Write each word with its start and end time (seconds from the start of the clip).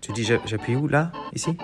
Tu 0.00 0.12
dis 0.12 0.24
j'appuie 0.24 0.76
où 0.76 0.88
Là 0.88 1.12
Ici? 1.32 1.56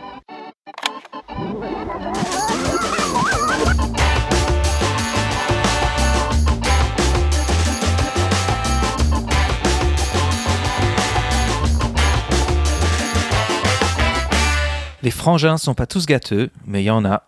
Les 15.02 15.10
frangins 15.10 15.56
sont 15.56 15.74
pas 15.74 15.86
tous 15.86 16.06
gâteux, 16.06 16.50
mais 16.64 16.82
il 16.82 16.86
y 16.86 16.90
en 16.90 17.04
a. 17.04 17.24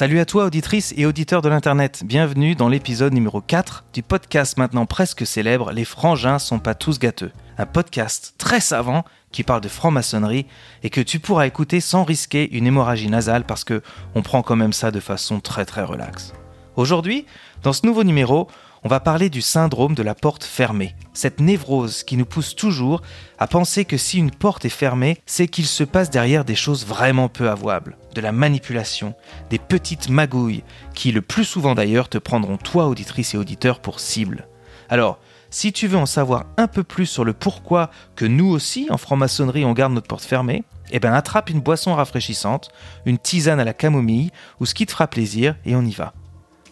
Salut 0.00 0.18
à 0.18 0.24
toi 0.24 0.46
auditrice 0.46 0.94
et 0.96 1.04
auditeur 1.04 1.42
de 1.42 1.50
l'Internet, 1.50 2.04
bienvenue 2.06 2.54
dans 2.54 2.70
l'épisode 2.70 3.12
numéro 3.12 3.42
4 3.42 3.84
du 3.92 4.02
podcast 4.02 4.56
maintenant 4.56 4.86
presque 4.86 5.26
célèbre 5.26 5.72
Les 5.72 5.84
frangins 5.84 6.38
sont 6.38 6.58
pas 6.58 6.74
tous 6.74 6.98
gâteux. 6.98 7.32
Un 7.58 7.66
podcast 7.66 8.32
très 8.38 8.60
savant 8.60 9.04
qui 9.30 9.42
parle 9.42 9.60
de 9.60 9.68
franc-maçonnerie 9.68 10.46
et 10.82 10.88
que 10.88 11.02
tu 11.02 11.20
pourras 11.20 11.46
écouter 11.46 11.80
sans 11.80 12.04
risquer 12.04 12.50
une 12.56 12.66
hémorragie 12.66 13.10
nasale 13.10 13.44
parce 13.44 13.62
que 13.62 13.82
on 14.14 14.22
prend 14.22 14.40
quand 14.40 14.56
même 14.56 14.72
ça 14.72 14.90
de 14.90 15.00
façon 15.00 15.38
très 15.38 15.66
très 15.66 15.82
relaxe. 15.82 16.32
Aujourd'hui, 16.76 17.26
dans 17.62 17.74
ce 17.74 17.84
nouveau 17.84 18.02
numéro, 18.02 18.48
on 18.82 18.88
va 18.88 19.00
parler 19.00 19.28
du 19.28 19.42
syndrome 19.42 19.94
de 19.94 20.02
la 20.02 20.14
porte 20.14 20.44
fermée, 20.44 20.94
cette 21.12 21.40
névrose 21.40 22.02
qui 22.02 22.16
nous 22.16 22.24
pousse 22.24 22.56
toujours 22.56 23.02
à 23.38 23.46
penser 23.46 23.84
que 23.84 23.98
si 23.98 24.18
une 24.18 24.30
porte 24.30 24.64
est 24.64 24.70
fermée, 24.70 25.18
c'est 25.26 25.48
qu'il 25.48 25.66
se 25.66 25.84
passe 25.84 26.08
derrière 26.08 26.44
des 26.44 26.54
choses 26.54 26.86
vraiment 26.86 27.28
peu 27.28 27.50
avouables, 27.50 27.98
de 28.14 28.20
la 28.20 28.32
manipulation, 28.32 29.14
des 29.50 29.58
petites 29.58 30.08
magouilles, 30.08 30.64
qui 30.94 31.12
le 31.12 31.20
plus 31.20 31.44
souvent 31.44 31.74
d'ailleurs 31.74 32.08
te 32.08 32.18
prendront 32.18 32.56
toi, 32.56 32.86
auditrice 32.86 33.34
et 33.34 33.38
auditeur, 33.38 33.80
pour 33.80 34.00
cible. 34.00 34.48
Alors, 34.88 35.18
si 35.50 35.72
tu 35.72 35.86
veux 35.86 35.98
en 35.98 36.06
savoir 36.06 36.46
un 36.56 36.68
peu 36.68 36.82
plus 36.82 37.06
sur 37.06 37.24
le 37.24 37.32
pourquoi 37.32 37.90
que 38.16 38.24
nous 38.24 38.48
aussi, 38.48 38.86
en 38.90 38.96
franc-maçonnerie, 38.96 39.64
on 39.64 39.72
garde 39.72 39.92
notre 39.92 40.06
porte 40.06 40.24
fermée, 40.24 40.64
eh 40.90 41.00
ben 41.00 41.12
attrape 41.12 41.50
une 41.50 41.60
boisson 41.60 41.94
rafraîchissante, 41.94 42.70
une 43.04 43.18
tisane 43.18 43.60
à 43.60 43.64
la 43.64 43.74
camomille, 43.74 44.30
ou 44.58 44.66
ce 44.66 44.74
qui 44.74 44.86
te 44.86 44.92
fera 44.92 45.06
plaisir, 45.06 45.56
et 45.64 45.76
on 45.76 45.82
y 45.82 45.92
va. 45.92 46.14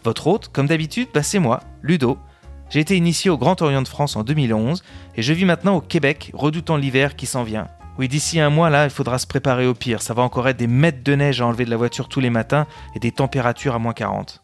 Votre 0.08 0.26
hôte, 0.26 0.48
comme 0.48 0.68
d'habitude, 0.68 1.08
bah, 1.12 1.22
c'est 1.22 1.38
moi, 1.38 1.60
Ludo. 1.82 2.16
J'ai 2.70 2.80
été 2.80 2.96
initié 2.96 3.28
au 3.28 3.36
Grand 3.36 3.60
Orient 3.60 3.82
de 3.82 3.88
France 3.88 4.16
en 4.16 4.24
2011 4.24 4.82
et 5.14 5.20
je 5.20 5.32
vis 5.34 5.44
maintenant 5.44 5.76
au 5.76 5.80
Québec, 5.82 6.30
redoutant 6.32 6.78
l'hiver 6.78 7.14
qui 7.14 7.26
s'en 7.26 7.42
vient. 7.42 7.68
Oui, 7.98 8.08
d'ici 8.08 8.40
un 8.40 8.48
mois, 8.48 8.70
là, 8.70 8.84
il 8.84 8.90
faudra 8.90 9.18
se 9.18 9.26
préparer 9.26 9.66
au 9.66 9.74
pire. 9.74 10.00
Ça 10.00 10.14
va 10.14 10.22
encore 10.22 10.48
être 10.48 10.56
des 10.56 10.66
mètres 10.66 11.04
de 11.04 11.14
neige 11.14 11.42
à 11.42 11.46
enlever 11.46 11.66
de 11.66 11.70
la 11.70 11.76
voiture 11.76 12.08
tous 12.08 12.20
les 12.20 12.30
matins 12.30 12.66
et 12.96 13.00
des 13.00 13.12
températures 13.12 13.74
à 13.74 13.78
moins 13.78 13.92
40. 13.92 14.42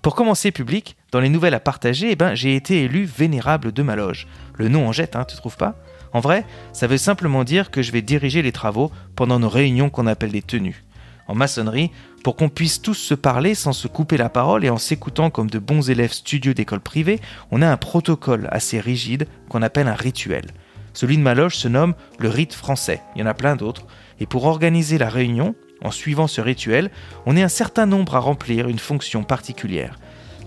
Pour 0.00 0.14
commencer 0.14 0.52
public, 0.52 0.96
dans 1.10 1.18
les 1.18 1.30
nouvelles 1.30 1.54
à 1.54 1.60
partager, 1.60 2.12
eh 2.12 2.16
ben, 2.16 2.36
j'ai 2.36 2.54
été 2.54 2.84
élu 2.84 3.04
vénérable 3.04 3.72
de 3.72 3.82
ma 3.82 3.96
loge. 3.96 4.28
Le 4.54 4.68
nom 4.68 4.86
en 4.86 4.92
jette, 4.92 5.16
hein, 5.16 5.24
tu 5.24 5.34
trouves 5.34 5.56
pas? 5.56 5.74
En 6.12 6.20
vrai, 6.20 6.46
ça 6.72 6.86
veut 6.86 6.98
simplement 6.98 7.42
dire 7.42 7.72
que 7.72 7.82
je 7.82 7.90
vais 7.90 8.00
diriger 8.00 8.42
les 8.42 8.52
travaux 8.52 8.92
pendant 9.16 9.40
nos 9.40 9.48
réunions 9.48 9.90
qu'on 9.90 10.06
appelle 10.06 10.30
des 10.30 10.40
tenues 10.40 10.84
en 11.28 11.34
maçonnerie 11.34 11.90
pour 12.24 12.36
qu'on 12.36 12.48
puisse 12.48 12.80
tous 12.80 12.94
se 12.94 13.14
parler 13.14 13.54
sans 13.54 13.74
se 13.74 13.86
couper 13.86 14.16
la 14.16 14.30
parole 14.30 14.64
et 14.64 14.70
en 14.70 14.78
s'écoutant 14.78 15.28
comme 15.28 15.50
de 15.50 15.58
bons 15.58 15.90
élèves 15.90 16.14
studieux 16.14 16.54
d'école 16.54 16.80
privée, 16.80 17.20
on 17.50 17.60
a 17.60 17.70
un 17.70 17.76
protocole 17.76 18.48
assez 18.50 18.80
rigide 18.80 19.28
qu'on 19.50 19.60
appelle 19.60 19.88
un 19.88 19.94
rituel. 19.94 20.46
Celui 20.94 21.18
de 21.18 21.22
ma 21.22 21.34
loge 21.34 21.56
se 21.56 21.68
nomme 21.68 21.94
le 22.18 22.30
rite 22.30 22.54
français, 22.54 23.02
il 23.14 23.20
y 23.20 23.22
en 23.22 23.26
a 23.26 23.34
plein 23.34 23.56
d'autres, 23.56 23.86
et 24.20 24.26
pour 24.26 24.46
organiser 24.46 24.96
la 24.96 25.10
réunion, 25.10 25.54
en 25.82 25.90
suivant 25.90 26.26
ce 26.26 26.40
rituel, 26.40 26.90
on 27.26 27.36
est 27.36 27.42
un 27.42 27.48
certain 27.48 27.84
nombre 27.84 28.16
à 28.16 28.20
remplir 28.20 28.68
une 28.68 28.78
fonction 28.78 29.22
particulière. 29.22 29.98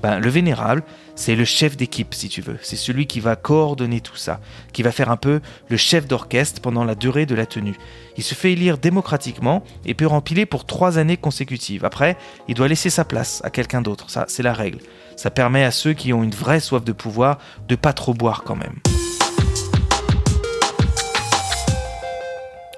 Ben, 0.02 0.20
le 0.20 0.30
vénérable, 0.30 0.84
c'est 1.16 1.36
le 1.36 1.46
chef 1.46 1.76
d'équipe, 1.76 2.14
si 2.14 2.30
tu 2.30 2.42
veux. 2.42 2.60
C'est 2.62 2.76
celui 2.76 3.08
qui 3.08 3.20
va 3.20 3.36
coordonner 3.36 4.00
tout 4.00 4.16
ça, 4.16 4.40
qui 4.74 4.84
va 4.84 4.92
faire 4.92 5.10
un 5.10 5.18
peu 5.18 5.42
le 5.70 5.78
chef 5.78 6.08
d'orchestre 6.08 6.62
pendant 6.62 6.84
la 6.84 6.94
durée 6.94 7.26
de 7.26 7.34
la 7.34 7.48
tenue. 7.48 7.76
Il 8.16 8.24
se 8.24 8.36
fait 8.36 8.52
élire 8.52 8.78
démocratiquement 8.78 9.64
et 9.86 9.96
peut 9.96 10.06
rempiler 10.06 10.46
pour 10.46 10.66
trois 10.66 11.00
années 11.00 11.18
consécutives. 11.18 11.84
Après, 11.84 12.16
il 12.48 12.54
doit 12.54 12.68
laisser 12.68 12.92
sa 12.92 13.06
place 13.06 13.42
à 13.44 13.50
quelqu'un 13.50 13.82
d'autre. 13.82 14.10
Ça, 14.12 14.26
c'est 14.28 14.44
la 14.44 14.54
règle. 14.54 14.80
Ça 15.16 15.32
permet 15.32 15.64
à 15.64 15.72
ceux 15.72 15.94
qui 15.94 16.14
ont 16.14 16.24
une 16.24 16.32
vraie 16.32 16.60
soif 16.60 16.84
de 16.84 16.92
pouvoir 16.92 17.40
de 17.68 17.76
pas 17.76 17.94
trop 17.94 18.14
boire 18.14 18.44
quand 18.44 18.56
même. 18.56 18.80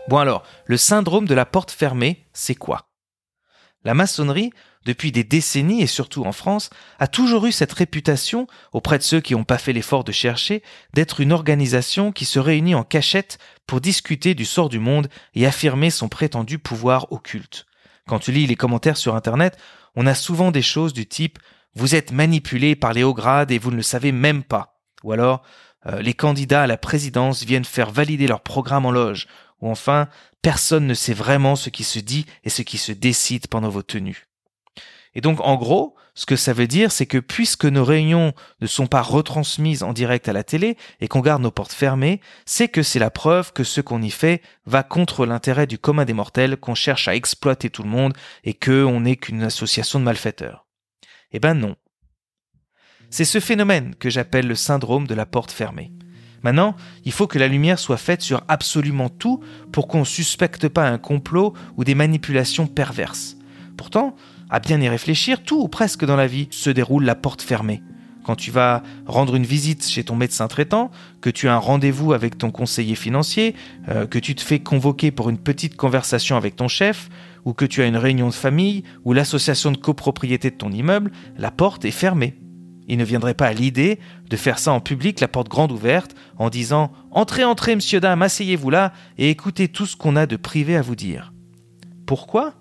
Bon 0.08 0.18
alors, 0.18 0.44
le 0.66 0.78
syndrome 0.78 1.28
de 1.28 1.36
la 1.36 1.46
porte 1.46 1.70
fermée, 1.70 2.26
c'est 2.34 2.56
quoi? 2.56 2.88
La 3.84 3.94
maçonnerie 3.94 4.52
depuis 4.86 5.12
des 5.12 5.24
décennies 5.24 5.82
et 5.82 5.88
surtout 5.88 6.24
en 6.24 6.32
France, 6.32 6.70
a 7.00 7.08
toujours 7.08 7.46
eu 7.46 7.52
cette 7.52 7.74
réputation, 7.74 8.48
auprès 8.72 8.98
de 8.98 9.04
ceux 9.04 9.20
qui 9.20 9.34
n'ont 9.34 9.44
pas 9.44 9.58
fait 9.58 9.74
l'effort 9.74 10.04
de 10.04 10.12
chercher, 10.12 10.64
d'être 10.94 11.20
une 11.20 11.32
organisation 11.32 12.12
qui 12.12 12.26
se 12.26 12.40
réunit 12.40 12.76
en 12.76 12.84
cachette 12.84 13.38
pour 13.68 13.82
discuter 13.82 14.34
du 14.34 14.46
sort 14.46 14.70
du 14.70 14.80
monde 14.80 15.10
et 15.36 15.46
affirmer 15.46 15.90
son 15.90 16.10
prétendu 16.10 16.60
pouvoir 16.60 17.12
occulte. 17.12 17.66
Quand 18.08 18.20
tu 18.20 18.32
lis 18.32 18.48
les 18.48 18.56
commentaires 18.56 18.98
sur 18.98 19.16
Internet, 19.16 19.58
on 19.96 20.08
a 20.08 20.16
souvent 20.16 20.52
des 20.52 20.62
choses 20.62 20.94
du 20.94 21.06
type 21.06 21.40
Vous 21.76 21.94
êtes 21.94 22.12
manipulé 22.12 22.76
par 22.76 22.94
les 22.94 23.04
hauts 23.04 23.14
grades 23.14 23.52
et 23.52 23.60
vous 23.60 23.72
ne 23.72 23.76
le 23.76 23.84
savez 23.84 24.12
même 24.12 24.44
pas. 24.44 24.80
Ou 25.04 25.12
alors 25.12 25.44
euh, 25.86 26.02
Les 26.02 26.14
candidats 26.14 26.64
à 26.64 26.68
la 26.68 26.78
présidence 26.78 27.44
viennent 27.44 27.66
faire 27.66 27.92
valider 27.92 28.28
leur 28.28 28.42
programme 28.42 28.86
en 28.86 28.92
loge. 28.92 29.28
Ou 29.62 29.70
enfin 29.70 30.08
Personne 30.42 30.88
ne 30.88 30.94
sait 30.94 31.14
vraiment 31.14 31.56
ce 31.56 31.70
qui 31.70 31.84
se 31.84 32.00
dit 32.00 32.26
et 32.44 32.50
ce 32.50 32.62
qui 32.62 32.78
se 32.78 32.94
décide 32.94 33.48
pendant 33.48 33.70
vos 33.70 33.84
tenues. 33.84 34.29
Et 35.20 35.22
donc, 35.22 35.42
en 35.42 35.58
gros, 35.58 35.98
ce 36.14 36.26
que 36.26 36.38
ça 36.38 36.54
veut 36.54 36.66
dire, 36.66 36.94
c'est 36.94 37.06
que 37.06 37.18
puisque 37.18 37.66
nos 37.66 37.84
réunions 37.84 38.32
ne 38.62 38.68
sont 38.68 38.88
pas 38.88 39.02
retransmises 39.02 39.84
en 39.84 39.92
direct 39.92 40.30
à 40.30 40.32
la 40.32 40.46
télé 40.46 40.78
et 41.02 41.10
qu'on 41.10 41.20
garde 41.20 41.42
nos 41.42 41.52
portes 41.52 41.74
fermées, 41.74 42.22
c'est 42.46 42.70
que 42.70 42.84
c'est 42.84 43.00
la 43.00 43.10
preuve 43.12 43.52
que 43.52 43.66
ce 43.66 43.82
qu'on 43.82 44.02
y 44.02 44.12
fait 44.12 44.42
va 44.66 44.82
contre 44.82 45.26
l'intérêt 45.26 45.68
du 45.68 45.78
commun 45.78 46.06
des 46.06 46.14
mortels, 46.14 46.56
qu'on 46.56 46.74
cherche 46.74 47.10
à 47.10 47.16
exploiter 47.16 47.70
tout 47.70 47.84
le 47.84 47.90
monde 47.90 48.14
et 48.46 48.54
qu'on 48.54 49.02
n'est 49.02 49.18
qu'une 49.18 49.44
association 49.44 50.00
de 50.00 50.06
malfaiteurs. 50.06 50.66
Eh 51.34 51.42
ben 51.42 51.54
non. 51.54 51.76
C'est 53.10 53.26
ce 53.26 53.42
phénomène 53.42 53.94
que 53.96 54.10
j'appelle 54.10 54.48
le 54.48 54.56
syndrome 54.56 55.06
de 55.06 55.16
la 55.16 55.26
porte 55.26 55.52
fermée. 55.52 55.92
Maintenant, 56.44 56.78
il 57.04 57.12
faut 57.12 57.28
que 57.28 57.40
la 57.40 57.50
lumière 57.50 57.78
soit 57.78 57.98
faite 57.98 58.22
sur 58.22 58.42
absolument 58.48 59.10
tout 59.10 59.44
pour 59.74 59.90
qu'on 59.90 60.00
ne 60.00 60.06
suspecte 60.06 60.70
pas 60.70 60.88
un 60.88 60.98
complot 60.98 61.54
ou 61.76 61.84
des 61.84 61.94
manipulations 61.94 62.68
perverses. 62.68 63.36
Pourtant, 63.76 64.16
à 64.50 64.60
bien 64.60 64.82
y 64.82 64.90
réfléchir, 64.90 65.44
tout 65.44 65.62
ou 65.62 65.68
presque 65.68 66.06
dans 66.06 66.16
la 66.16 66.28
vie 66.28 66.48
se 66.52 66.70
déroule 66.70 67.06
la 67.06 67.16
porte 67.16 67.42
fermée. 67.42 67.82
Quand 68.24 68.36
tu 68.36 68.52
vas 68.52 68.84
rendre 69.08 69.36
une 69.36 69.46
visite 69.46 69.88
chez 69.88 70.04
ton 70.04 70.16
médecin 70.16 70.48
traitant, 70.48 70.92
que 71.22 71.30
tu 71.30 71.48
as 71.48 71.56
un 71.56 71.58
rendez-vous 71.58 72.14
avec 72.14 72.38
ton 72.38 72.52
conseiller 72.52 72.96
financier, 72.96 73.56
euh, 73.88 74.06
que 74.06 74.20
tu 74.20 74.36
te 74.36 74.42
fais 74.42 74.60
convoquer 74.60 75.12
pour 75.12 75.30
une 75.30 75.38
petite 75.38 75.76
conversation 75.76 76.36
avec 76.36 76.56
ton 76.56 76.68
chef, 76.68 77.10
ou 77.46 77.54
que 77.54 77.66
tu 77.66 77.82
as 77.82 77.88
une 77.88 77.98
réunion 77.98 78.28
de 78.28 78.34
famille, 78.34 78.84
ou 79.04 79.14
l'association 79.14 79.72
de 79.72 79.78
copropriété 79.78 80.52
de 80.52 80.56
ton 80.56 80.72
immeuble, 80.72 81.12
la 81.38 81.50
porte 81.50 81.86
est 81.86 81.92
fermée. 81.92 82.36
Il 82.88 82.98
ne 82.98 83.06
viendrait 83.06 83.36
pas 83.36 83.48
à 83.48 83.54
l'idée 83.54 84.00
de 84.30 84.36
faire 84.36 84.60
ça 84.60 84.74
en 84.74 84.80
public, 84.80 85.20
la 85.22 85.28
porte 85.28 85.48
grande 85.48 85.72
ouverte, 85.72 86.16
en 86.38 86.50
disant 86.50 86.92
Entrez, 87.12 87.44
entrez, 87.44 87.76
monsieur, 87.76 88.00
dame, 88.00 88.22
asseyez-vous 88.22 88.70
là 88.70 88.94
et 89.18 89.30
écoutez 89.30 89.70
tout 89.70 89.86
ce 89.86 89.96
qu'on 89.96 90.16
a 90.16 90.26
de 90.26 90.36
privé 90.36 90.76
à 90.76 90.82
vous 90.82 90.96
dire. 90.96 91.32
Pourquoi? 92.06 92.56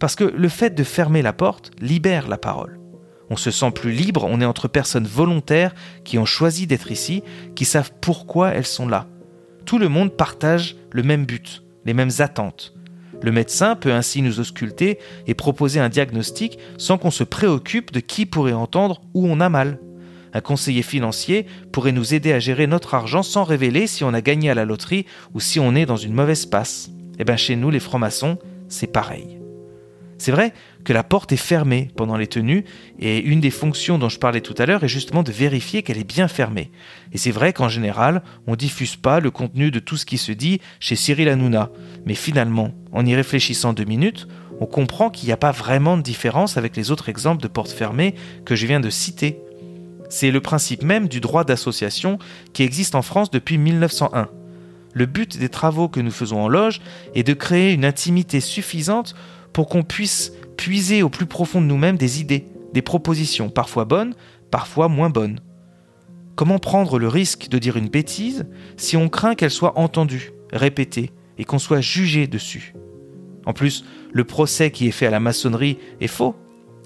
Parce 0.00 0.16
que 0.16 0.24
le 0.24 0.48
fait 0.48 0.74
de 0.74 0.82
fermer 0.82 1.22
la 1.22 1.32
porte 1.32 1.70
libère 1.80 2.26
la 2.26 2.38
parole. 2.38 2.80
On 3.28 3.36
se 3.36 3.52
sent 3.52 3.70
plus 3.70 3.92
libre, 3.92 4.26
on 4.28 4.40
est 4.40 4.46
entre 4.46 4.66
personnes 4.66 5.06
volontaires 5.06 5.74
qui 6.04 6.18
ont 6.18 6.24
choisi 6.24 6.66
d'être 6.66 6.90
ici, 6.90 7.22
qui 7.54 7.64
savent 7.64 7.92
pourquoi 8.00 8.48
elles 8.48 8.66
sont 8.66 8.88
là. 8.88 9.06
Tout 9.66 9.78
le 9.78 9.88
monde 9.88 10.16
partage 10.16 10.76
le 10.90 11.04
même 11.04 11.26
but, 11.26 11.62
les 11.84 11.94
mêmes 11.94 12.10
attentes. 12.18 12.74
Le 13.22 13.30
médecin 13.30 13.76
peut 13.76 13.92
ainsi 13.92 14.22
nous 14.22 14.40
ausculter 14.40 14.98
et 15.26 15.34
proposer 15.34 15.78
un 15.78 15.90
diagnostic 15.90 16.58
sans 16.78 16.98
qu'on 16.98 17.10
se 17.10 17.22
préoccupe 17.22 17.92
de 17.92 18.00
qui 18.00 18.26
pourrait 18.26 18.52
entendre 18.52 19.02
où 19.14 19.28
on 19.28 19.40
a 19.40 19.48
mal. 19.48 19.78
Un 20.32 20.40
conseiller 20.40 20.82
financier 20.82 21.46
pourrait 21.70 21.92
nous 21.92 22.14
aider 22.14 22.32
à 22.32 22.38
gérer 22.38 22.66
notre 22.66 22.94
argent 22.94 23.22
sans 23.22 23.44
révéler 23.44 23.86
si 23.86 24.02
on 24.02 24.14
a 24.14 24.22
gagné 24.22 24.48
à 24.50 24.54
la 24.54 24.64
loterie 24.64 25.06
ou 25.34 25.40
si 25.40 25.60
on 25.60 25.74
est 25.74 25.86
dans 25.86 25.96
une 25.96 26.14
mauvaise 26.14 26.46
passe. 26.46 26.88
Et 26.88 27.22
eh 27.22 27.24
bien 27.24 27.36
chez 27.36 27.56
nous, 27.56 27.70
les 27.70 27.80
francs-maçons, 27.80 28.38
c'est 28.68 28.86
pareil. 28.86 29.39
C'est 30.20 30.32
vrai 30.32 30.52
que 30.84 30.92
la 30.92 31.02
porte 31.02 31.32
est 31.32 31.38
fermée 31.38 31.88
pendant 31.96 32.18
les 32.18 32.26
tenues 32.26 32.66
et 32.98 33.20
une 33.20 33.40
des 33.40 33.50
fonctions 33.50 33.96
dont 33.96 34.10
je 34.10 34.18
parlais 34.18 34.42
tout 34.42 34.54
à 34.58 34.66
l'heure 34.66 34.84
est 34.84 34.88
justement 34.88 35.22
de 35.22 35.32
vérifier 35.32 35.82
qu'elle 35.82 35.96
est 35.96 36.04
bien 36.04 36.28
fermée. 36.28 36.70
Et 37.14 37.18
c'est 37.18 37.30
vrai 37.30 37.54
qu'en 37.54 37.70
général, 37.70 38.22
on 38.46 38.54
diffuse 38.54 38.96
pas 38.96 39.18
le 39.18 39.30
contenu 39.30 39.70
de 39.70 39.78
tout 39.78 39.96
ce 39.96 40.04
qui 40.04 40.18
se 40.18 40.32
dit 40.32 40.60
chez 40.78 40.94
Cyril 40.94 41.30
Hanouna. 41.30 41.70
Mais 42.04 42.14
finalement, 42.14 42.74
en 42.92 43.06
y 43.06 43.14
réfléchissant 43.14 43.72
deux 43.72 43.86
minutes, 43.86 44.28
on 44.60 44.66
comprend 44.66 45.08
qu'il 45.08 45.26
n'y 45.26 45.32
a 45.32 45.38
pas 45.38 45.52
vraiment 45.52 45.96
de 45.96 46.02
différence 46.02 46.58
avec 46.58 46.76
les 46.76 46.90
autres 46.90 47.08
exemples 47.08 47.42
de 47.42 47.48
portes 47.48 47.70
fermées 47.70 48.14
que 48.44 48.56
je 48.56 48.66
viens 48.66 48.80
de 48.80 48.90
citer. 48.90 49.40
C'est 50.10 50.30
le 50.30 50.42
principe 50.42 50.82
même 50.82 51.08
du 51.08 51.20
droit 51.20 51.44
d'association 51.44 52.18
qui 52.52 52.62
existe 52.62 52.94
en 52.94 53.00
France 53.00 53.30
depuis 53.30 53.56
1901. 53.56 54.28
Le 54.92 55.06
but 55.06 55.38
des 55.38 55.48
travaux 55.48 55.88
que 55.88 56.00
nous 56.00 56.10
faisons 56.10 56.42
en 56.42 56.48
loge 56.48 56.82
est 57.14 57.22
de 57.22 57.32
créer 57.32 57.72
une 57.72 57.86
intimité 57.86 58.40
suffisante 58.40 59.14
pour 59.52 59.68
qu'on 59.68 59.82
puisse 59.82 60.32
puiser 60.56 61.02
au 61.02 61.08
plus 61.08 61.26
profond 61.26 61.60
de 61.60 61.66
nous-mêmes 61.66 61.96
des 61.96 62.20
idées, 62.20 62.46
des 62.72 62.82
propositions, 62.82 63.50
parfois 63.50 63.84
bonnes, 63.84 64.14
parfois 64.50 64.88
moins 64.88 65.10
bonnes. 65.10 65.40
Comment 66.36 66.58
prendre 66.58 66.98
le 66.98 67.08
risque 67.08 67.48
de 67.48 67.58
dire 67.58 67.76
une 67.76 67.88
bêtise 67.88 68.46
si 68.76 68.96
on 68.96 69.08
craint 69.08 69.34
qu'elle 69.34 69.50
soit 69.50 69.78
entendue, 69.78 70.32
répétée 70.52 71.10
et 71.38 71.44
qu'on 71.44 71.58
soit 71.58 71.80
jugé 71.80 72.26
dessus? 72.26 72.74
En 73.46 73.52
plus, 73.52 73.84
le 74.12 74.24
procès 74.24 74.70
qui 74.70 74.86
est 74.86 74.92
fait 74.92 75.06
à 75.06 75.10
la 75.10 75.20
maçonnerie 75.20 75.78
est 76.00 76.06
faux. 76.06 76.36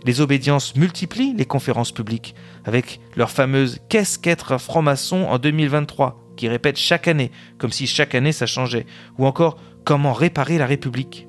Les 0.05 0.21
obédiences 0.21 0.77
multiplient 0.77 1.35
les 1.37 1.47
conférences 1.47 1.93
publiques 1.93 2.35
avec 2.65 3.01
leur 3.17 3.31
fameuse 3.31 3.79
Qu'est-ce 3.89 4.19
qu'être 4.19 4.53
un 4.53 4.59
franc-maçon 4.59 5.25
en 5.25 5.39
2023 5.39 6.21
qui 6.37 6.49
répète 6.49 6.77
chaque 6.77 7.09
année, 7.09 7.31
comme 7.59 7.73
si 7.73 7.87
chaque 7.87 8.15
année 8.15 8.33
ça 8.33 8.47
changeait, 8.47 8.87
ou 9.19 9.27
encore 9.27 9.59
Comment 9.85 10.13
réparer 10.15 10.59
la 10.59 10.67
République 10.67 11.29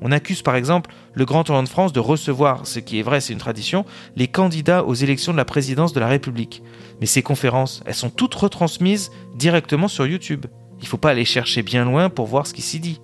on 0.00 0.12
accuse 0.12 0.42
par 0.42 0.56
exemple 0.56 0.90
le 1.14 1.24
Grand 1.24 1.48
Orient 1.50 1.62
de 1.62 1.68
France 1.68 1.92
de 1.92 2.00
recevoir, 2.00 2.66
ce 2.66 2.78
qui 2.78 2.98
est 2.98 3.02
vrai, 3.02 3.20
c'est 3.20 3.32
une 3.32 3.38
tradition, 3.38 3.84
les 4.16 4.28
candidats 4.28 4.84
aux 4.84 4.94
élections 4.94 5.32
de 5.32 5.36
la 5.36 5.44
présidence 5.44 5.92
de 5.92 6.00
la 6.00 6.08
République. 6.08 6.62
Mais 7.00 7.06
ces 7.06 7.22
conférences, 7.22 7.82
elles 7.86 7.94
sont 7.94 8.10
toutes 8.10 8.34
retransmises 8.34 9.10
directement 9.34 9.88
sur 9.88 10.06
YouTube. 10.06 10.46
Il 10.78 10.84
ne 10.84 10.88
faut 10.88 10.96
pas 10.96 11.10
aller 11.10 11.24
chercher 11.24 11.62
bien 11.62 11.84
loin 11.84 12.08
pour 12.08 12.26
voir 12.26 12.46
ce 12.46 12.54
qui 12.54 12.62
s'y 12.62 12.80
dit. 12.80 13.00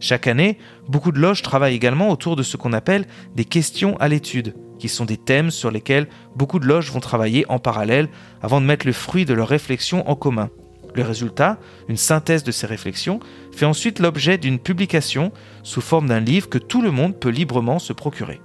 Chaque 0.00 0.26
année, 0.26 0.58
beaucoup 0.88 1.12
de 1.12 1.18
loges 1.18 1.42
travaillent 1.42 1.74
également 1.74 2.10
autour 2.10 2.36
de 2.36 2.42
ce 2.42 2.56
qu'on 2.56 2.72
appelle 2.72 3.06
des 3.34 3.44
questions 3.44 3.96
à 3.98 4.08
l'étude, 4.08 4.54
qui 4.78 4.88
sont 4.88 5.04
des 5.04 5.16
thèmes 5.16 5.50
sur 5.50 5.70
lesquels 5.70 6.06
beaucoup 6.36 6.60
de 6.60 6.66
loges 6.66 6.92
vont 6.92 7.00
travailler 7.00 7.44
en 7.48 7.58
parallèle 7.58 8.08
avant 8.42 8.60
de 8.60 8.66
mettre 8.66 8.86
le 8.86 8.92
fruit 8.92 9.24
de 9.24 9.34
leurs 9.34 9.48
réflexions 9.48 10.08
en 10.08 10.14
commun. 10.14 10.50
Le 10.98 11.04
résultat, 11.04 11.58
une 11.88 11.96
synthèse 11.96 12.42
de 12.42 12.50
ces 12.50 12.66
réflexions, 12.66 13.20
fait 13.52 13.66
ensuite 13.66 14.00
l'objet 14.00 14.36
d'une 14.36 14.58
publication 14.58 15.30
sous 15.62 15.80
forme 15.80 16.08
d'un 16.08 16.18
livre 16.18 16.48
que 16.48 16.58
tout 16.58 16.82
le 16.82 16.90
monde 16.90 17.14
peut 17.14 17.28
librement 17.28 17.78
se 17.78 17.92
procurer. 17.92 18.40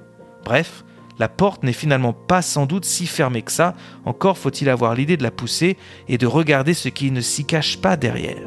Bref, 0.45 0.83
la 1.17 1.29
porte 1.29 1.63
n'est 1.63 1.73
finalement 1.73 2.13
pas 2.13 2.43
sans 2.43 2.67
doute 2.67 2.85
si 2.85 3.07
fermée 3.07 3.41
que 3.41 3.51
ça, 3.51 3.73
encore 4.05 4.37
faut-il 4.37 4.69
avoir 4.69 4.93
l'idée 4.93 5.17
de 5.17 5.23
la 5.23 5.31
pousser 5.31 5.77
et 6.07 6.19
de 6.19 6.27
regarder 6.27 6.75
ce 6.75 6.89
qui 6.89 7.09
ne 7.09 7.21
s'y 7.21 7.43
cache 7.43 7.81
pas 7.81 7.97
derrière. 7.97 8.37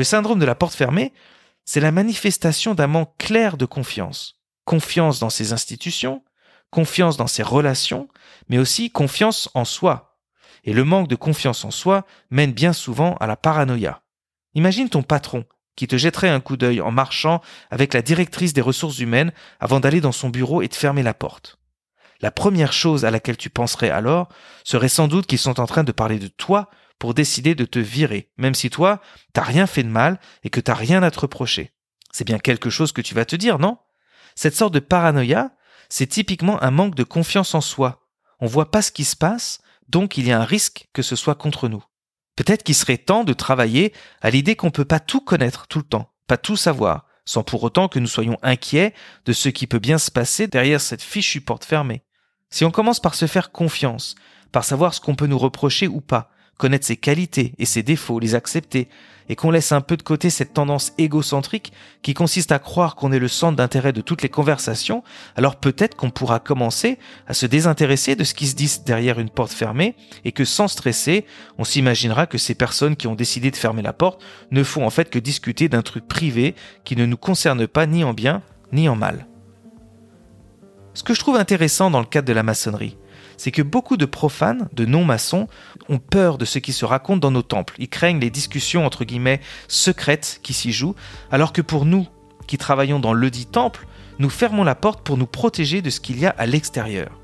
Le 0.00 0.04
syndrome 0.04 0.38
de 0.38 0.46
la 0.46 0.54
porte 0.54 0.72
fermée, 0.72 1.12
c'est 1.66 1.78
la 1.78 1.92
manifestation 1.92 2.74
d'un 2.74 2.86
manque 2.86 3.14
clair 3.18 3.58
de 3.58 3.66
confiance. 3.66 4.40
Confiance 4.64 5.18
dans 5.18 5.28
ses 5.28 5.52
institutions, 5.52 6.24
confiance 6.70 7.18
dans 7.18 7.26
ses 7.26 7.42
relations, 7.42 8.08
mais 8.48 8.56
aussi 8.56 8.90
confiance 8.90 9.50
en 9.52 9.66
soi. 9.66 10.16
Et 10.64 10.72
le 10.72 10.84
manque 10.84 11.08
de 11.08 11.16
confiance 11.16 11.66
en 11.66 11.70
soi 11.70 12.06
mène 12.30 12.52
bien 12.52 12.72
souvent 12.72 13.16
à 13.16 13.26
la 13.26 13.36
paranoïa. 13.36 14.00
Imagine 14.54 14.88
ton 14.88 15.02
patron 15.02 15.44
qui 15.76 15.86
te 15.86 15.98
jetterait 15.98 16.30
un 16.30 16.40
coup 16.40 16.56
d'œil 16.56 16.80
en 16.80 16.92
marchant 16.92 17.42
avec 17.70 17.92
la 17.92 18.00
directrice 18.00 18.54
des 18.54 18.62
ressources 18.62 19.00
humaines 19.00 19.32
avant 19.60 19.80
d'aller 19.80 20.00
dans 20.00 20.12
son 20.12 20.30
bureau 20.30 20.62
et 20.62 20.68
de 20.68 20.74
fermer 20.74 21.02
la 21.02 21.12
porte. 21.12 21.58
La 22.22 22.30
première 22.30 22.72
chose 22.72 23.04
à 23.04 23.10
laquelle 23.10 23.36
tu 23.36 23.50
penserais 23.50 23.90
alors 23.90 24.30
serait 24.64 24.88
sans 24.88 25.08
doute 25.08 25.26
qu'ils 25.26 25.38
sont 25.38 25.60
en 25.60 25.66
train 25.66 25.84
de 25.84 25.92
parler 25.92 26.18
de 26.18 26.28
toi 26.28 26.70
pour 27.00 27.14
décider 27.14 27.56
de 27.56 27.64
te 27.64 27.80
virer, 27.80 28.30
même 28.36 28.54
si 28.54 28.70
toi, 28.70 29.00
t'as 29.32 29.42
rien 29.42 29.66
fait 29.66 29.82
de 29.82 29.88
mal 29.88 30.20
et 30.44 30.50
que 30.50 30.60
t'as 30.60 30.74
rien 30.74 31.02
à 31.02 31.10
te 31.10 31.18
reprocher. 31.18 31.72
C'est 32.12 32.26
bien 32.26 32.38
quelque 32.38 32.70
chose 32.70 32.92
que 32.92 33.00
tu 33.00 33.14
vas 33.14 33.24
te 33.24 33.34
dire, 33.34 33.58
non? 33.58 33.78
Cette 34.36 34.54
sorte 34.54 34.74
de 34.74 34.80
paranoïa, 34.80 35.50
c'est 35.88 36.06
typiquement 36.06 36.62
un 36.62 36.70
manque 36.70 36.94
de 36.94 37.02
confiance 37.02 37.54
en 37.54 37.62
soi. 37.62 38.06
On 38.38 38.46
voit 38.46 38.70
pas 38.70 38.82
ce 38.82 38.92
qui 38.92 39.04
se 39.04 39.16
passe, 39.16 39.60
donc 39.88 40.18
il 40.18 40.28
y 40.28 40.32
a 40.32 40.38
un 40.38 40.44
risque 40.44 40.88
que 40.92 41.02
ce 41.02 41.16
soit 41.16 41.34
contre 41.34 41.68
nous. 41.68 41.82
Peut-être 42.36 42.62
qu'il 42.62 42.74
serait 42.74 42.98
temps 42.98 43.24
de 43.24 43.32
travailler 43.32 43.94
à 44.20 44.30
l'idée 44.30 44.54
qu'on 44.54 44.70
peut 44.70 44.84
pas 44.84 45.00
tout 45.00 45.22
connaître 45.22 45.66
tout 45.68 45.78
le 45.78 45.84
temps, 45.84 46.12
pas 46.26 46.36
tout 46.36 46.56
savoir, 46.56 47.06
sans 47.24 47.42
pour 47.42 47.62
autant 47.62 47.88
que 47.88 47.98
nous 47.98 48.06
soyons 48.06 48.36
inquiets 48.42 48.92
de 49.24 49.32
ce 49.32 49.48
qui 49.48 49.66
peut 49.66 49.78
bien 49.78 49.98
se 49.98 50.10
passer 50.10 50.48
derrière 50.48 50.82
cette 50.82 51.02
fichue 51.02 51.40
porte 51.40 51.64
fermée. 51.64 52.04
Si 52.50 52.64
on 52.64 52.70
commence 52.70 53.00
par 53.00 53.14
se 53.14 53.26
faire 53.26 53.52
confiance, 53.52 54.16
par 54.52 54.64
savoir 54.64 54.92
ce 54.92 55.00
qu'on 55.00 55.14
peut 55.14 55.26
nous 55.26 55.38
reprocher 55.38 55.88
ou 55.88 56.02
pas, 56.02 56.30
connaître 56.60 56.86
ses 56.86 56.98
qualités 56.98 57.54
et 57.58 57.64
ses 57.64 57.82
défauts, 57.82 58.18
les 58.18 58.34
accepter, 58.34 58.88
et 59.30 59.36
qu'on 59.36 59.50
laisse 59.50 59.72
un 59.72 59.80
peu 59.80 59.96
de 59.96 60.02
côté 60.02 60.28
cette 60.28 60.52
tendance 60.52 60.92
égocentrique 60.98 61.72
qui 62.02 62.12
consiste 62.12 62.52
à 62.52 62.58
croire 62.58 62.96
qu'on 62.96 63.12
est 63.12 63.18
le 63.18 63.28
centre 63.28 63.56
d'intérêt 63.56 63.94
de 63.94 64.02
toutes 64.02 64.20
les 64.20 64.28
conversations, 64.28 65.02
alors 65.36 65.56
peut-être 65.56 65.96
qu'on 65.96 66.10
pourra 66.10 66.38
commencer 66.38 66.98
à 67.26 67.32
se 67.32 67.46
désintéresser 67.46 68.14
de 68.14 68.24
ce 68.24 68.34
qui 68.34 68.46
se 68.46 68.56
dit 68.56 68.70
derrière 68.84 69.18
une 69.18 69.30
porte 69.30 69.52
fermée, 69.52 69.94
et 70.26 70.32
que 70.32 70.44
sans 70.44 70.68
stresser, 70.68 71.24
on 71.56 71.64
s'imaginera 71.64 72.26
que 72.26 72.36
ces 72.36 72.54
personnes 72.54 72.96
qui 72.96 73.06
ont 73.06 73.14
décidé 73.14 73.50
de 73.50 73.56
fermer 73.56 73.80
la 73.80 73.94
porte 73.94 74.22
ne 74.50 74.62
font 74.62 74.84
en 74.84 74.90
fait 74.90 75.08
que 75.08 75.18
discuter 75.18 75.70
d'un 75.70 75.82
truc 75.82 76.06
privé 76.06 76.54
qui 76.84 76.94
ne 76.94 77.06
nous 77.06 77.16
concerne 77.16 77.66
pas 77.66 77.86
ni 77.86 78.04
en 78.04 78.12
bien 78.12 78.42
ni 78.72 78.86
en 78.86 78.96
mal. 78.96 79.26
Ce 80.92 81.02
que 81.02 81.14
je 81.14 81.20
trouve 81.20 81.36
intéressant 81.36 81.90
dans 81.90 82.00
le 82.00 82.06
cadre 82.06 82.28
de 82.28 82.32
la 82.34 82.42
maçonnerie, 82.42 82.98
c'est 83.40 83.52
que 83.52 83.62
beaucoup 83.62 83.96
de 83.96 84.04
profanes, 84.04 84.68
de 84.74 84.84
non-maçons, 84.84 85.48
ont 85.88 85.96
peur 85.96 86.36
de 86.36 86.44
ce 86.44 86.58
qui 86.58 86.74
se 86.74 86.84
raconte 86.84 87.20
dans 87.20 87.30
nos 87.30 87.40
temples. 87.40 87.74
Ils 87.78 87.88
craignent 87.88 88.20
les 88.20 88.28
discussions 88.28 88.84
entre 88.84 89.06
guillemets 89.06 89.40
secrètes 89.66 90.40
qui 90.42 90.52
s'y 90.52 90.72
jouent, 90.72 90.94
alors 91.30 91.54
que 91.54 91.62
pour 91.62 91.86
nous, 91.86 92.06
qui 92.46 92.58
travaillons 92.58 93.00
dans 93.00 93.14
le 93.14 93.30
dit 93.30 93.46
temple, 93.46 93.86
nous 94.18 94.28
fermons 94.28 94.62
la 94.62 94.74
porte 94.74 95.00
pour 95.02 95.16
nous 95.16 95.24
protéger 95.26 95.80
de 95.80 95.88
ce 95.88 96.00
qu'il 96.00 96.20
y 96.20 96.26
a 96.26 96.34
à 96.36 96.44
l'extérieur. 96.44 97.18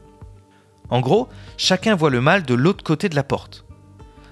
En 0.88 1.00
gros, 1.00 1.28
chacun 1.58 1.94
voit 1.94 2.08
le 2.08 2.22
mal 2.22 2.44
de 2.44 2.54
l'autre 2.54 2.82
côté 2.82 3.10
de 3.10 3.14
la 3.14 3.22
porte. 3.22 3.66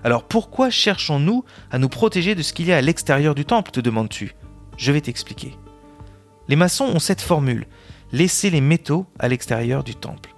Alors 0.04 0.22
pourquoi 0.22 0.70
cherchons-nous 0.70 1.44
à 1.70 1.78
nous 1.78 1.90
protéger 1.90 2.34
de 2.34 2.40
ce 2.40 2.54
qu'il 2.54 2.66
y 2.66 2.72
a 2.72 2.78
à 2.78 2.80
l'extérieur 2.80 3.34
du 3.34 3.44
temple, 3.44 3.72
te 3.72 3.80
demandes-tu? 3.80 4.34
Je 4.78 4.90
vais 4.90 5.02
t'expliquer. 5.02 5.54
Les 6.48 6.56
maçons 6.56 6.86
ont 6.86 6.98
cette 6.98 7.20
formule, 7.20 7.66
laisser 8.10 8.48
les 8.48 8.62
métaux 8.62 9.04
à 9.18 9.28
l'extérieur 9.28 9.84
du 9.84 9.94
temple. 9.94 10.34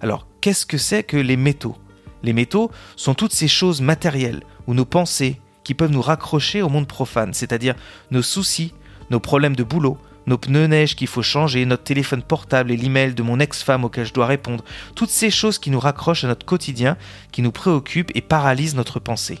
Alors, 0.00 0.26
qu'est-ce 0.46 0.64
que 0.64 0.78
c'est 0.78 1.02
que 1.02 1.16
les 1.16 1.36
métaux? 1.36 1.76
Les 2.22 2.32
métaux 2.32 2.70
sont 2.94 3.14
toutes 3.14 3.32
ces 3.32 3.48
choses 3.48 3.80
matérielles, 3.80 4.44
ou 4.68 4.74
nos 4.74 4.84
pensées, 4.84 5.40
qui 5.64 5.74
peuvent 5.74 5.90
nous 5.90 6.00
raccrocher 6.00 6.62
au 6.62 6.68
monde 6.68 6.86
profane, 6.86 7.34
c'est-à-dire 7.34 7.74
nos 8.12 8.22
soucis, 8.22 8.72
nos 9.10 9.18
problèmes 9.18 9.56
de 9.56 9.64
boulot, 9.64 9.98
nos 10.28 10.38
pneus 10.38 10.68
neige 10.68 10.94
qu'il 10.94 11.08
faut 11.08 11.20
changer, 11.20 11.66
notre 11.66 11.82
téléphone 11.82 12.22
portable 12.22 12.70
et 12.70 12.76
l'email 12.76 13.12
de 13.12 13.24
mon 13.24 13.40
ex-femme 13.40 13.82
auquel 13.82 14.06
je 14.06 14.14
dois 14.14 14.26
répondre, 14.26 14.62
toutes 14.94 15.10
ces 15.10 15.32
choses 15.32 15.58
qui 15.58 15.70
nous 15.70 15.80
raccrochent 15.80 16.22
à 16.22 16.28
notre 16.28 16.46
quotidien, 16.46 16.96
qui 17.32 17.42
nous 17.42 17.50
préoccupent 17.50 18.12
et 18.14 18.20
paralysent 18.20 18.76
notre 18.76 19.00
pensée. 19.00 19.40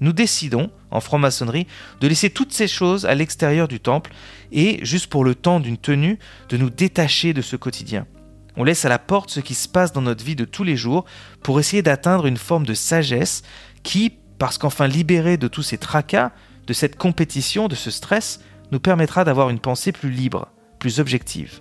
Nous 0.00 0.12
décidons, 0.12 0.70
en 0.90 1.00
franc-maçonnerie, 1.00 1.68
de 2.02 2.06
laisser 2.06 2.28
toutes 2.28 2.52
ces 2.52 2.68
choses 2.68 3.06
à 3.06 3.14
l'extérieur 3.14 3.66
du 3.66 3.80
temple 3.80 4.12
et, 4.52 4.78
juste 4.84 5.06
pour 5.06 5.24
le 5.24 5.34
temps 5.34 5.58
d'une 5.58 5.78
tenue, 5.78 6.18
de 6.50 6.58
nous 6.58 6.68
détacher 6.68 7.32
de 7.32 7.40
ce 7.40 7.56
quotidien. 7.56 8.06
On 8.56 8.64
laisse 8.64 8.84
à 8.84 8.88
la 8.88 8.98
porte 8.98 9.30
ce 9.30 9.40
qui 9.40 9.54
se 9.54 9.68
passe 9.68 9.92
dans 9.92 10.02
notre 10.02 10.24
vie 10.24 10.36
de 10.36 10.44
tous 10.44 10.64
les 10.64 10.76
jours 10.76 11.04
pour 11.42 11.58
essayer 11.58 11.82
d'atteindre 11.82 12.26
une 12.26 12.36
forme 12.36 12.66
de 12.66 12.74
sagesse 12.74 13.42
qui, 13.82 14.12
parce 14.38 14.58
qu'enfin 14.58 14.86
libéré 14.86 15.36
de 15.36 15.48
tous 15.48 15.62
ces 15.62 15.78
tracas, 15.78 16.30
de 16.66 16.72
cette 16.72 16.96
compétition, 16.96 17.68
de 17.68 17.74
ce 17.74 17.90
stress, 17.90 18.40
nous 18.70 18.80
permettra 18.80 19.24
d'avoir 19.24 19.50
une 19.50 19.58
pensée 19.58 19.92
plus 19.92 20.10
libre, 20.10 20.48
plus 20.78 21.00
objective. 21.00 21.60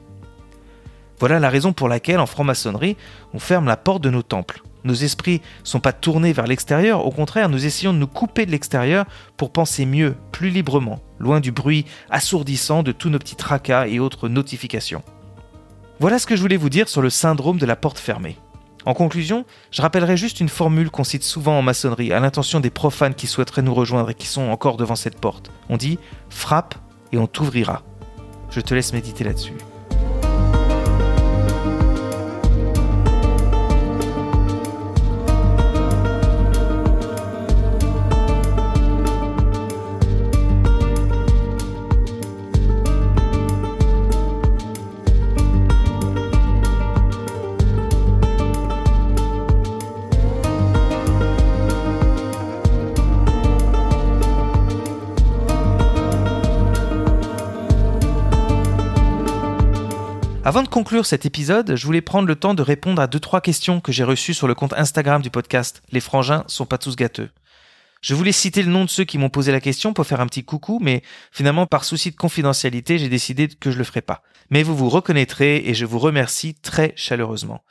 Voilà 1.19 1.39
la 1.39 1.49
raison 1.49 1.73
pour 1.73 1.87
laquelle 1.87 2.19
en 2.19 2.25
franc-maçonnerie, 2.25 2.97
on 3.33 3.39
ferme 3.39 3.65
la 3.65 3.77
porte 3.77 4.03
de 4.03 4.09
nos 4.09 4.23
temples. 4.23 4.61
Nos 4.83 4.93
esprits 4.93 5.41
sont 5.63 5.79
pas 5.79 5.93
tournés 5.93 6.33
vers 6.33 6.47
l'extérieur, 6.47 7.05
au 7.05 7.11
contraire, 7.11 7.47
nous 7.47 7.65
essayons 7.65 7.93
de 7.93 7.99
nous 7.99 8.07
couper 8.07 8.45
de 8.45 8.51
l'extérieur 8.51 9.05
pour 9.37 9.53
penser 9.53 9.85
mieux, 9.85 10.15
plus 10.31 10.49
librement, 10.49 10.99
loin 11.19 11.39
du 11.39 11.51
bruit 11.51 11.85
assourdissant 12.09 12.83
de 12.83 12.91
tous 12.91 13.09
nos 13.09 13.19
petits 13.19 13.37
tracas 13.37 13.87
et 13.87 13.99
autres 13.99 14.27
notifications. 14.27 15.03
Voilà 15.99 16.19
ce 16.19 16.25
que 16.25 16.35
je 16.35 16.41
voulais 16.41 16.57
vous 16.57 16.69
dire 16.69 16.89
sur 16.89 17.01
le 17.01 17.09
syndrome 17.09 17.57
de 17.57 17.65
la 17.65 17.75
porte 17.75 17.99
fermée. 17.99 18.37
En 18.85 18.93
conclusion, 18.93 19.45
je 19.71 19.81
rappellerai 19.81 20.17
juste 20.17 20.39
une 20.39 20.49
formule 20.49 20.89
qu'on 20.89 21.03
cite 21.05 21.23
souvent 21.23 21.57
en 21.57 21.61
maçonnerie 21.61 22.11
à 22.11 22.19
l'intention 22.19 22.59
des 22.59 22.69
profanes 22.69 23.15
qui 23.15 23.27
souhaiteraient 23.27 23.61
nous 23.61 23.73
rejoindre 23.73 24.09
et 24.09 24.15
qui 24.15 24.27
sont 24.27 24.49
encore 24.49 24.75
devant 24.75 24.95
cette 24.95 25.19
porte. 25.19 25.51
On 25.69 25.77
dit 25.77 25.99
frappe 26.29 26.75
et 27.11 27.17
on 27.17 27.27
t'ouvrira. 27.27 27.83
Je 28.49 28.59
te 28.59 28.73
laisse 28.73 28.91
méditer 28.91 29.23
là-dessus. 29.23 29.53
Avant 60.53 60.61
de 60.61 60.67
conclure 60.67 61.07
cet 61.07 61.25
épisode, 61.25 61.75
je 61.75 61.83
voulais 61.83 62.03
prendre 62.03 62.27
le 62.27 62.35
temps 62.35 62.53
de 62.53 62.61
répondre 62.61 63.01
à 63.01 63.07
deux 63.07 63.19
trois 63.19 63.41
questions 63.41 63.81
que 63.81 63.91
j'ai 63.91 64.03
reçues 64.03 64.35
sur 64.35 64.47
le 64.47 64.53
compte 64.53 64.73
Instagram 64.73 65.19
du 65.19 65.31
podcast. 65.31 65.81
Les 65.89 65.99
frangins 65.99 66.43
sont 66.45 66.67
pas 66.67 66.77
tous 66.77 66.95
gâteux. 66.95 67.31
Je 68.01 68.13
voulais 68.13 68.31
citer 68.31 68.61
le 68.61 68.69
nom 68.69 68.85
de 68.85 68.89
ceux 68.91 69.03
qui 69.03 69.17
m'ont 69.17 69.31
posé 69.31 69.51
la 69.51 69.59
question 69.59 69.93
pour 69.93 70.05
faire 70.05 70.21
un 70.21 70.27
petit 70.27 70.43
coucou, 70.43 70.77
mais 70.79 71.01
finalement, 71.31 71.65
par 71.65 71.83
souci 71.83 72.11
de 72.11 72.15
confidentialité, 72.15 72.99
j'ai 72.99 73.09
décidé 73.09 73.47
que 73.47 73.71
je 73.71 73.79
le 73.79 73.83
ferai 73.83 74.03
pas. 74.03 74.21
Mais 74.51 74.61
vous 74.61 74.75
vous 74.75 74.89
reconnaîtrez 74.89 75.57
et 75.65 75.73
je 75.73 75.87
vous 75.87 75.97
remercie 75.97 76.53
très 76.53 76.93
chaleureusement. 76.95 77.63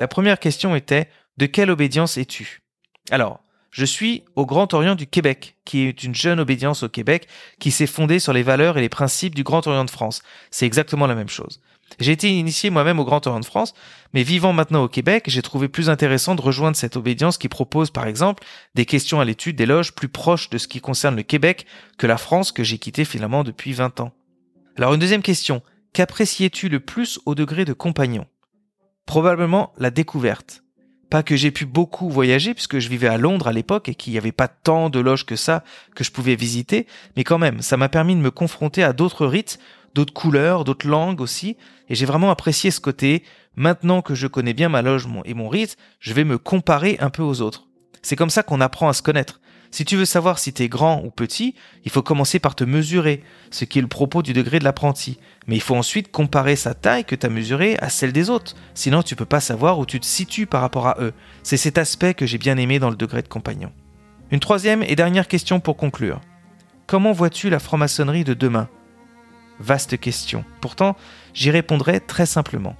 La 0.00 0.08
première 0.08 0.40
question 0.40 0.74
était 0.74 1.10
De 1.36 1.44
quelle 1.44 1.70
obédience 1.70 2.16
es-tu? 2.16 2.62
Alors, 3.10 3.40
je 3.70 3.84
suis 3.84 4.24
au 4.36 4.46
Grand 4.46 4.72
Orient 4.74 4.94
du 4.94 5.06
Québec, 5.06 5.56
qui 5.64 5.82
est 5.82 6.02
une 6.02 6.14
jeune 6.14 6.40
obédience 6.40 6.82
au 6.82 6.88
Québec 6.88 7.28
qui 7.58 7.70
s'est 7.70 7.86
fondée 7.86 8.18
sur 8.18 8.32
les 8.32 8.42
valeurs 8.42 8.78
et 8.78 8.80
les 8.80 8.88
principes 8.88 9.34
du 9.34 9.44
Grand 9.44 9.66
Orient 9.66 9.84
de 9.84 9.90
France. 9.90 10.22
C'est 10.50 10.66
exactement 10.66 11.06
la 11.06 11.14
même 11.14 11.28
chose. 11.28 11.60
J'ai 11.98 12.12
été 12.12 12.30
initié 12.30 12.70
moi-même 12.70 12.98
au 12.98 13.04
Grand 13.04 13.26
Orient 13.26 13.40
de 13.40 13.44
France, 13.44 13.74
mais 14.12 14.22
vivant 14.22 14.52
maintenant 14.52 14.84
au 14.84 14.88
Québec, 14.88 15.24
j'ai 15.26 15.42
trouvé 15.42 15.68
plus 15.68 15.90
intéressant 15.90 16.34
de 16.34 16.40
rejoindre 16.40 16.76
cette 16.76 16.96
obédience 16.96 17.36
qui 17.36 17.48
propose 17.48 17.90
par 17.90 18.06
exemple 18.06 18.44
des 18.74 18.86
questions 18.86 19.20
à 19.20 19.24
l'étude 19.24 19.56
des 19.56 19.66
loges 19.66 19.92
plus 19.92 20.08
proches 20.08 20.50
de 20.50 20.58
ce 20.58 20.68
qui 20.68 20.80
concerne 20.80 21.16
le 21.16 21.22
Québec 21.22 21.66
que 21.98 22.06
la 22.06 22.16
France 22.16 22.52
que 22.52 22.64
j'ai 22.64 22.78
quitté 22.78 23.04
finalement 23.04 23.44
depuis 23.44 23.72
20 23.72 24.00
ans. 24.00 24.12
Alors 24.76 24.94
une 24.94 25.00
deuxième 25.00 25.22
question, 25.22 25.62
qu'appréciais-tu 25.92 26.68
le 26.68 26.80
plus 26.80 27.20
au 27.26 27.34
degré 27.34 27.64
de 27.64 27.72
compagnon? 27.72 28.26
Probablement 29.04 29.72
la 29.76 29.90
découverte. 29.90 30.62
Pas 31.10 31.24
que 31.24 31.34
j'ai 31.34 31.50
pu 31.50 31.66
beaucoup 31.66 32.08
voyager 32.08 32.54
puisque 32.54 32.78
je 32.78 32.88
vivais 32.88 33.08
à 33.08 33.18
Londres 33.18 33.48
à 33.48 33.52
l'époque 33.52 33.88
et 33.88 33.96
qu'il 33.96 34.12
n'y 34.12 34.18
avait 34.18 34.30
pas 34.32 34.46
tant 34.46 34.90
de 34.90 35.00
loges 35.00 35.26
que 35.26 35.36
ça 35.36 35.64
que 35.96 36.04
je 36.04 36.12
pouvais 36.12 36.36
visiter, 36.36 36.86
mais 37.16 37.24
quand 37.24 37.38
même, 37.38 37.62
ça 37.62 37.76
m'a 37.76 37.88
permis 37.88 38.14
de 38.14 38.20
me 38.20 38.30
confronter 38.30 38.84
à 38.84 38.92
d'autres 38.92 39.26
rites, 39.26 39.58
d'autres 39.94 40.14
couleurs, 40.14 40.62
d'autres 40.62 40.88
langues 40.88 41.20
aussi, 41.20 41.56
et 41.88 41.96
j'ai 41.96 42.06
vraiment 42.06 42.30
apprécié 42.30 42.70
ce 42.70 42.80
côté. 42.80 43.24
Maintenant 43.56 44.00
que 44.02 44.14
je 44.14 44.28
connais 44.28 44.54
bien 44.54 44.68
ma 44.68 44.82
loge 44.82 45.08
et 45.24 45.34
mon 45.34 45.48
rite, 45.48 45.76
je 45.98 46.14
vais 46.14 46.24
me 46.24 46.38
comparer 46.38 46.96
un 47.00 47.10
peu 47.10 47.22
aux 47.22 47.40
autres. 47.40 47.66
C'est 48.02 48.16
comme 48.16 48.30
ça 48.30 48.44
qu'on 48.44 48.60
apprend 48.60 48.88
à 48.88 48.92
se 48.92 49.02
connaître. 49.02 49.39
Si 49.70 49.84
tu 49.84 49.96
veux 49.96 50.04
savoir 50.04 50.40
si 50.40 50.52
tu 50.52 50.64
es 50.64 50.68
grand 50.68 51.02
ou 51.04 51.10
petit, 51.10 51.54
il 51.84 51.90
faut 51.90 52.02
commencer 52.02 52.40
par 52.40 52.56
te 52.56 52.64
mesurer, 52.64 53.22
ce 53.50 53.64
qui 53.64 53.78
est 53.78 53.82
le 53.82 53.88
propos 53.88 54.22
du 54.22 54.32
degré 54.32 54.58
de 54.58 54.64
l'apprenti. 54.64 55.18
Mais 55.46 55.54
il 55.54 55.60
faut 55.60 55.76
ensuite 55.76 56.10
comparer 56.10 56.56
sa 56.56 56.74
taille 56.74 57.04
que 57.04 57.14
tu 57.14 57.24
as 57.24 57.30
mesurée 57.30 57.76
à 57.78 57.88
celle 57.88 58.12
des 58.12 58.30
autres. 58.30 58.56
Sinon, 58.74 59.02
tu 59.02 59.14
peux 59.14 59.24
pas 59.24 59.40
savoir 59.40 59.78
où 59.78 59.86
tu 59.86 60.00
te 60.00 60.06
situes 60.06 60.46
par 60.46 60.60
rapport 60.60 60.88
à 60.88 60.96
eux. 61.00 61.12
C'est 61.44 61.56
cet 61.56 61.78
aspect 61.78 62.14
que 62.14 62.26
j'ai 62.26 62.38
bien 62.38 62.56
aimé 62.56 62.80
dans 62.80 62.90
le 62.90 62.96
degré 62.96 63.22
de 63.22 63.28
compagnon. 63.28 63.72
Une 64.32 64.40
troisième 64.40 64.82
et 64.82 64.96
dernière 64.96 65.28
question 65.28 65.60
pour 65.60 65.76
conclure. 65.76 66.20
Comment 66.88 67.12
vois-tu 67.12 67.48
la 67.48 67.60
franc-maçonnerie 67.60 68.24
de 68.24 68.34
demain? 68.34 68.68
Vaste 69.60 70.00
question. 70.00 70.44
Pourtant, 70.60 70.96
j'y 71.32 71.50
répondrai 71.50 72.00
très 72.00 72.26
simplement. 72.26 72.76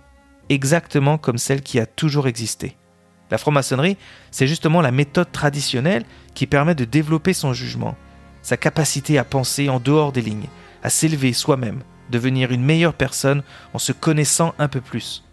Exactement 0.48 1.18
comme 1.18 1.38
celle 1.38 1.62
qui 1.62 1.78
a 1.78 1.86
toujours 1.86 2.26
existé. 2.26 2.76
La 3.30 3.38
franc-maçonnerie, 3.38 3.96
c'est 4.30 4.46
justement 4.46 4.80
la 4.80 4.90
méthode 4.90 5.30
traditionnelle 5.32 6.04
qui 6.34 6.46
permet 6.46 6.74
de 6.74 6.84
développer 6.84 7.32
son 7.32 7.52
jugement, 7.52 7.96
sa 8.42 8.56
capacité 8.56 9.18
à 9.18 9.24
penser 9.24 9.68
en 9.68 9.80
dehors 9.80 10.12
des 10.12 10.22
lignes, 10.22 10.48
à 10.82 10.90
s'élever 10.90 11.32
soi-même, 11.32 11.80
devenir 12.10 12.52
une 12.52 12.64
meilleure 12.64 12.94
personne 12.94 13.42
en 13.72 13.78
se 13.78 13.92
connaissant 13.92 14.54
un 14.58 14.68
peu 14.68 14.80
plus. 14.80 15.24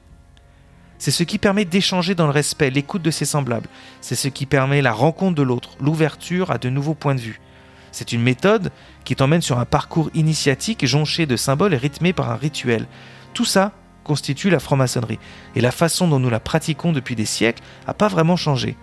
C'est 1.00 1.12
ce 1.12 1.24
qui 1.24 1.38
permet 1.38 1.66
d'échanger 1.66 2.16
dans 2.16 2.26
le 2.26 2.32
respect, 2.32 2.70
l'écoute 2.70 3.04
de 3.04 3.12
ses 3.12 3.26
semblables. 3.26 3.70
C'est 4.02 4.16
ce 4.16 4.28
qui 4.28 4.46
permet 4.46 4.82
la 4.82 4.94
rencontre 4.94 5.36
de 5.36 5.44
l'autre, 5.44 5.78
l'ouverture 5.80 6.52
à 6.52 6.58
de 6.58 6.70
nouveaux 6.70 6.96
points 6.96 7.16
de 7.16 7.20
vue. 7.20 7.40
C'est 7.92 8.14
une 8.14 8.22
méthode 8.22 8.72
qui 9.06 9.16
t'emmène 9.16 9.42
sur 9.42 9.60
un 9.60 9.66
parcours 9.66 10.10
initiatique 10.14 10.86
jonché 10.86 11.26
de 11.26 11.36
symboles 11.36 11.74
et 11.74 11.78
rythmé 11.78 12.14
par 12.14 12.32
un 12.32 12.36
rituel. 12.36 12.88
Tout 13.34 13.46
ça 13.46 13.74
constitue 14.08 14.50
la 14.50 14.60
franc-maçonnerie, 14.60 15.20
et 15.56 15.62
la 15.62 15.72
façon 15.72 16.08
dont 16.08 16.20
nous 16.20 16.32
la 16.32 16.40
pratiquons 16.40 16.94
depuis 16.94 17.16
des 17.16 17.26
siècles 17.26 17.62
n'a 17.86 17.94
pas 17.94 18.08
vraiment 18.08 18.36
changé. 18.36 18.76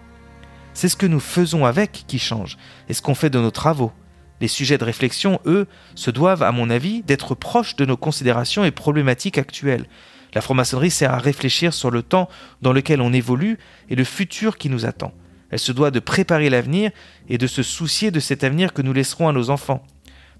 C'est 0.74 0.88
ce 0.88 0.96
que 0.96 1.06
nous 1.06 1.20
faisons 1.20 1.64
avec 1.64 2.04
qui 2.06 2.20
change, 2.20 2.56
et 2.88 2.94
ce 2.94 3.02
qu'on 3.02 3.16
fait 3.16 3.30
de 3.30 3.40
nos 3.40 3.50
travaux. 3.50 3.92
Les 4.40 4.48
sujets 4.48 4.78
de 4.78 4.84
réflexion, 4.84 5.40
eux, 5.46 5.66
se 5.94 6.10
doivent, 6.10 6.42
à 6.42 6.52
mon 6.52 6.70
avis, 6.70 7.02
d'être 7.02 7.34
proches 7.34 7.76
de 7.76 7.86
nos 7.86 7.96
considérations 7.96 8.64
et 8.64 8.70
problématiques 8.70 9.38
actuelles. 9.38 9.86
La 10.34 10.40
franc-maçonnerie 10.40 10.90
sert 10.90 11.12
à 11.12 11.18
réfléchir 11.18 11.72
sur 11.72 11.90
le 11.90 12.02
temps 12.02 12.28
dans 12.60 12.72
lequel 12.72 13.00
on 13.00 13.12
évolue 13.12 13.58
et 13.88 13.94
le 13.94 14.04
futur 14.04 14.58
qui 14.58 14.68
nous 14.68 14.84
attend. 14.84 15.12
Elle 15.50 15.60
se 15.60 15.72
doit 15.72 15.92
de 15.92 16.00
préparer 16.00 16.50
l'avenir 16.50 16.90
et 17.28 17.38
de 17.38 17.46
se 17.46 17.62
soucier 17.62 18.10
de 18.10 18.18
cet 18.20 18.42
avenir 18.42 18.72
que 18.72 18.82
nous 18.82 18.92
laisserons 18.92 19.28
à 19.28 19.32
nos 19.32 19.50
enfants. 19.50 19.84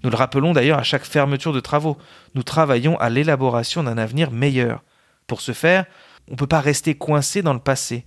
Nous 0.05 0.11
le 0.11 0.17
rappelons 0.17 0.53
d'ailleurs 0.53 0.77
à 0.77 0.83
chaque 0.83 1.03
fermeture 1.03 1.51
de 1.51 1.59
travaux. 1.59 1.97
Nous 2.35 2.43
travaillons 2.43 2.95
à 2.99 3.09
l'élaboration 3.09 3.81
d'un 3.81 3.97
avenir 3.97 4.29
meilleur. 4.29 4.83
Pour 5.25 5.41
ce 5.41 5.51
faire, 5.51 5.85
on 6.27 6.33
ne 6.33 6.37
peut 6.37 6.45
pas 6.45 6.59
rester 6.59 6.93
coincé 6.93 7.41
dans 7.41 7.53
le 7.53 7.59
passé. 7.59 8.05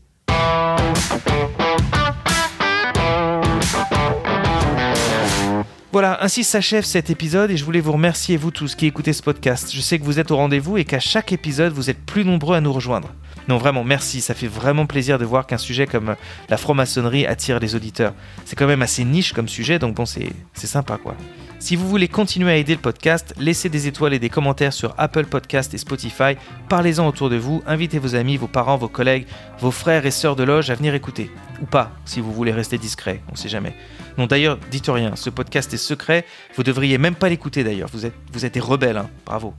Voilà, 6.00 6.22
ainsi 6.22 6.44
s'achève 6.44 6.84
cet 6.84 7.10
épisode 7.10 7.50
et 7.50 7.56
je 7.56 7.64
voulais 7.64 7.80
vous 7.80 7.90
remercier, 7.90 8.36
vous 8.36 8.52
tous 8.52 8.76
qui 8.76 8.86
écoutez 8.86 9.12
ce 9.12 9.20
podcast. 9.20 9.72
Je 9.74 9.80
sais 9.80 9.98
que 9.98 10.04
vous 10.04 10.20
êtes 10.20 10.30
au 10.30 10.36
rendez-vous 10.36 10.76
et 10.76 10.84
qu'à 10.84 11.00
chaque 11.00 11.32
épisode, 11.32 11.72
vous 11.72 11.90
êtes 11.90 11.98
plus 11.98 12.24
nombreux 12.24 12.54
à 12.54 12.60
nous 12.60 12.72
rejoindre. 12.72 13.12
Non, 13.48 13.58
vraiment, 13.58 13.82
merci, 13.82 14.20
ça 14.20 14.32
fait 14.34 14.46
vraiment 14.46 14.86
plaisir 14.86 15.18
de 15.18 15.24
voir 15.24 15.44
qu'un 15.44 15.58
sujet 15.58 15.88
comme 15.88 16.14
la 16.48 16.56
franc-maçonnerie 16.56 17.26
attire 17.26 17.58
les 17.58 17.74
auditeurs. 17.74 18.14
C'est 18.44 18.54
quand 18.54 18.68
même 18.68 18.82
assez 18.82 19.02
niche 19.02 19.32
comme 19.32 19.48
sujet, 19.48 19.80
donc 19.80 19.96
bon, 19.96 20.06
c'est 20.06 20.30
sympa 20.54 20.98
quoi. 20.98 21.16
Si 21.58 21.74
vous 21.74 21.88
voulez 21.88 22.06
continuer 22.06 22.52
à 22.52 22.56
aider 22.58 22.76
le 22.76 22.80
podcast, 22.80 23.34
laissez 23.36 23.68
des 23.68 23.88
étoiles 23.88 24.14
et 24.14 24.20
des 24.20 24.30
commentaires 24.30 24.72
sur 24.72 24.94
Apple 24.98 25.26
Podcast 25.26 25.74
et 25.74 25.78
Spotify, 25.78 26.36
parlez-en 26.68 27.08
autour 27.08 27.28
de 27.28 27.38
vous, 27.38 27.64
invitez 27.66 27.98
vos 27.98 28.14
amis, 28.14 28.36
vos 28.36 28.46
parents, 28.46 28.76
vos 28.76 28.86
collègues, 28.86 29.26
vos 29.58 29.72
frères 29.72 30.06
et 30.06 30.12
sœurs 30.12 30.36
de 30.36 30.44
loge 30.44 30.70
à 30.70 30.76
venir 30.76 30.94
écouter. 30.94 31.28
Ou 31.62 31.66
pas, 31.66 31.92
si 32.04 32.20
vous 32.20 32.32
voulez 32.32 32.52
rester 32.52 32.78
discret, 32.78 33.22
on 33.32 33.36
sait 33.36 33.48
jamais. 33.48 33.74
Non 34.16 34.26
d'ailleurs, 34.26 34.58
dites 34.70 34.88
rien, 34.88 35.16
ce 35.16 35.30
podcast 35.30 35.72
est 35.74 35.78
secret, 35.78 36.24
vous 36.56 36.62
devriez 36.62 36.98
même 36.98 37.14
pas 37.14 37.28
l'écouter 37.28 37.64
d'ailleurs, 37.64 37.88
vous 37.92 38.06
êtes, 38.06 38.14
vous 38.32 38.48
des 38.48 38.60
rebelles, 38.60 38.96
hein. 38.96 39.10
bravo. 39.26 39.54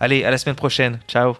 Allez, 0.00 0.24
à 0.24 0.30
la 0.30 0.38
semaine 0.38 0.56
prochaine, 0.56 0.98
ciao 1.08 1.36